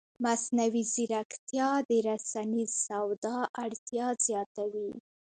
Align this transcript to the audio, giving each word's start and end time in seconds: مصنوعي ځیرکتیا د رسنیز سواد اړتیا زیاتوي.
مصنوعي 0.23 0.83
ځیرکتیا 0.93 1.69
د 1.87 1.89
رسنیز 2.07 2.71
سواد 2.85 3.23
اړتیا 3.63 4.07
زیاتوي. 4.25 4.89